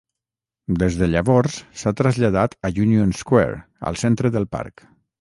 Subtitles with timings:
[0.83, 4.89] Des de llavors, s"ha traslladat a Union Square al centre del parc.